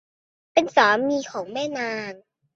[0.53, 2.13] เป็นสามีของแม่นาก